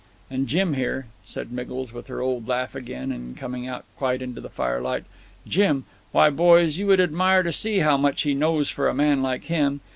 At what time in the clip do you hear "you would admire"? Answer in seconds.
6.79-7.43